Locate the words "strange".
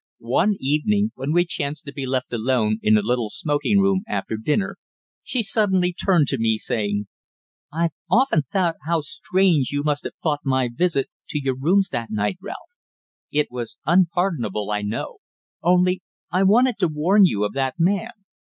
9.01-9.69